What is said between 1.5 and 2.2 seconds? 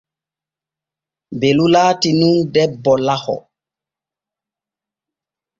laati